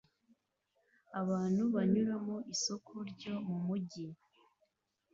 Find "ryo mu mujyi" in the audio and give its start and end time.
3.11-4.07